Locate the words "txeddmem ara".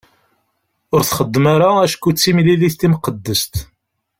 1.03-1.69